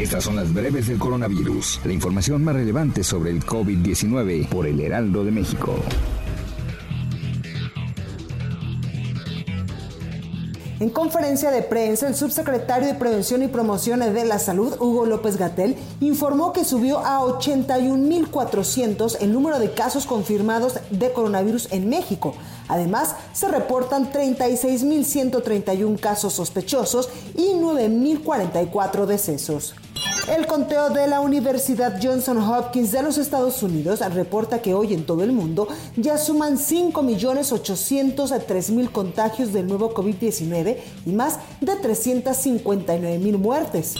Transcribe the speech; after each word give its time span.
Estas 0.00 0.24
son 0.24 0.36
las 0.36 0.52
breves 0.54 0.86
del 0.86 0.98
coronavirus, 0.98 1.80
la 1.84 1.92
información 1.92 2.42
más 2.42 2.54
relevante 2.54 3.04
sobre 3.04 3.32
el 3.32 3.44
COVID-19 3.44 4.48
por 4.48 4.66
el 4.66 4.80
Heraldo 4.80 5.26
de 5.26 5.30
México. 5.30 5.74
En 10.80 10.88
conferencia 10.88 11.50
de 11.50 11.60
prensa, 11.60 12.08
el 12.08 12.14
subsecretario 12.14 12.88
de 12.88 12.94
Prevención 12.94 13.42
y 13.42 13.48
Promoción 13.48 14.00
de 14.00 14.24
la 14.24 14.38
Salud, 14.38 14.74
Hugo 14.80 15.04
López 15.04 15.36
Gatel, 15.36 15.76
informó 16.00 16.54
que 16.54 16.64
subió 16.64 17.00
a 17.00 17.20
81.400 17.20 19.18
el 19.20 19.34
número 19.34 19.58
de 19.58 19.72
casos 19.72 20.06
confirmados 20.06 20.80
de 20.88 21.12
coronavirus 21.12 21.70
en 21.72 21.90
México. 21.90 22.34
Además, 22.68 23.16
se 23.34 23.48
reportan 23.48 24.10
36.131 24.10 26.00
casos 26.00 26.32
sospechosos 26.32 27.10
y 27.36 27.52
9.044 27.52 29.04
decesos. 29.04 29.74
El 30.30 30.46
conteo 30.46 30.88
de 30.90 31.08
la 31.08 31.20
Universidad 31.20 31.98
Johnson 32.00 32.38
Hopkins 32.38 32.92
de 32.92 33.02
los 33.02 33.18
Estados 33.18 33.64
Unidos 33.64 33.98
reporta 34.14 34.62
que 34.62 34.74
hoy 34.74 34.94
en 34.94 35.04
todo 35.04 35.24
el 35.24 35.32
mundo 35.32 35.66
ya 35.96 36.18
suman 36.18 36.56
5.803.000 36.56 38.92
contagios 38.92 39.52
del 39.52 39.66
nuevo 39.66 39.92
COVID-19 39.92 40.76
y 41.04 41.10
más 41.10 41.40
de 41.60 41.72
359.000 41.72 43.38
muertes. 43.38 43.96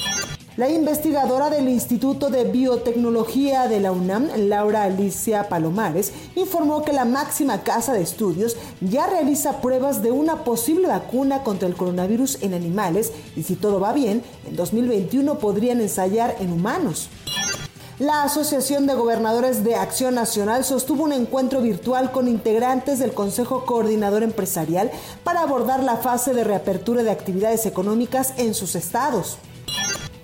La 0.56 0.68
investigadora 0.68 1.48
del 1.48 1.68
Instituto 1.68 2.28
de 2.28 2.42
Biotecnología 2.42 3.68
de 3.68 3.78
la 3.78 3.92
UNAM, 3.92 4.28
Laura 4.36 4.82
Alicia 4.82 5.48
Palomares, 5.48 6.12
informó 6.34 6.82
que 6.82 6.92
la 6.92 7.04
máxima 7.04 7.62
casa 7.62 7.92
de 7.92 8.02
estudios 8.02 8.56
ya 8.80 9.06
realiza 9.06 9.60
pruebas 9.60 10.02
de 10.02 10.10
una 10.10 10.42
posible 10.42 10.88
vacuna 10.88 11.44
contra 11.44 11.68
el 11.68 11.76
coronavirus 11.76 12.42
en 12.42 12.54
animales 12.54 13.12
y 13.36 13.44
si 13.44 13.54
todo 13.54 13.78
va 13.78 13.92
bien, 13.92 14.24
en 14.44 14.56
2021 14.56 15.38
podrían 15.38 15.80
ensayar 15.80 16.34
en 16.40 16.52
humanos. 16.52 17.08
La 18.00 18.24
Asociación 18.24 18.88
de 18.88 18.94
Gobernadores 18.94 19.62
de 19.62 19.76
Acción 19.76 20.16
Nacional 20.16 20.64
sostuvo 20.64 21.04
un 21.04 21.12
encuentro 21.12 21.60
virtual 21.60 22.10
con 22.10 22.26
integrantes 22.26 22.98
del 22.98 23.12
Consejo 23.12 23.64
Coordinador 23.66 24.24
Empresarial 24.24 24.90
para 25.22 25.42
abordar 25.42 25.84
la 25.84 25.98
fase 25.98 26.34
de 26.34 26.42
reapertura 26.42 27.04
de 27.04 27.12
actividades 27.12 27.66
económicas 27.66 28.34
en 28.36 28.54
sus 28.54 28.74
estados. 28.74 29.38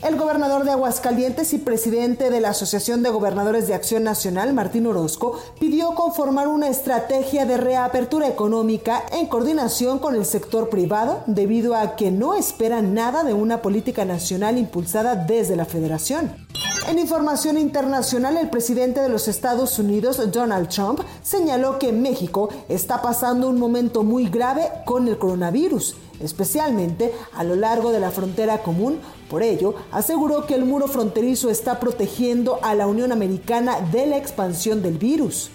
El 0.03 0.17
gobernador 0.17 0.65
de 0.65 0.73
Aguascalientes 0.73 1.55
y 1.55 1.59
presidente 1.59 2.29
de 2.29 2.41
la 2.41 2.51
Asociación 2.51 3.03
de 3.03 3.09
Gobernadores 3.09 3.67
de 3.67 3.75
Acción 3.75 4.05
Nacional, 4.05 4.53
Martín 4.53 4.87
Orozco, 4.87 5.41
pidió 5.59 5.95
conformar 5.95 6.49
una 6.49 6.69
estrategia 6.69 7.47
de 7.47 7.57
reapertura 7.57 8.29
económica 8.29 9.03
en 9.13 9.27
coordinación 9.27 9.99
con 9.99 10.15
el 10.15 10.27
sector 10.27 10.69
privado, 10.69 11.23
debido 11.27 11.75
a 11.75 11.97
que 11.97 12.11
no 12.11 12.35
esperan 12.35 12.93
nada 12.93 13.25
de 13.25 13.33
una 13.33 13.63
política 13.63 14.05
nacional 14.05 14.59
impulsada 14.59 15.17
desde 15.17 15.57
la 15.57 15.65
federación. 15.65 16.47
En 16.89 17.01
información 17.01 17.59
internacional, 17.59 18.37
el 18.37 18.49
presidente 18.49 19.01
de 19.01 19.09
los 19.09 19.27
Estados 19.27 19.77
Unidos, 19.81 20.21
Donald 20.31 20.69
Trump, 20.69 21.01
señaló 21.21 21.81
que 21.81 21.91
México 21.91 22.49
está 22.69 23.03
pasando 23.03 23.49
un 23.49 23.59
momento 23.59 24.05
muy 24.05 24.29
grave 24.29 24.71
con 24.85 25.09
el 25.09 25.19
coronavirus, 25.19 25.97
especialmente 26.21 27.13
a 27.35 27.45
lo 27.45 27.57
largo 27.57 27.93
de 27.93 28.01
la 28.01 28.11
frontera 28.11 28.63
común. 28.63 28.99
Por 29.29 29.43
ello, 29.43 29.75
aseguró 29.93 30.47
que 30.47 30.55
el 30.55 30.65
muro 30.65 30.89
fronterizo 30.89 31.51
está 31.51 31.81
protegiendo 31.81 32.59
a 32.63 32.75
la 32.75 32.87
Unión 32.87 33.13
Americana 33.13 33.81
de 33.81 34.07
la 34.07 34.17
expansión 34.17 34.83
del 34.83 34.99
virus. 34.99 35.51